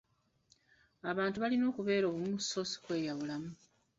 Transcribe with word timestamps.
Abantu 1.11 1.37
balina 1.43 1.63
okubeera 1.71 2.05
obumu 2.07 2.35
so 2.47 2.61
ssi 2.65 2.77
kweyawulamu. 2.83 3.51